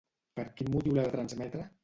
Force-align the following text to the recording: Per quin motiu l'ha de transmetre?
Per 0.39 0.45
quin 0.61 0.71
motiu 0.77 0.97
l'ha 0.97 1.05
de 1.09 1.13
transmetre? 1.19 1.69